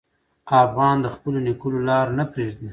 افغان 0.65 0.95
د 1.01 1.07
خپلو 1.15 1.37
نیکونو 1.47 1.79
لار 1.89 2.05
نه 2.17 2.23
پرېږدي. 2.31 2.67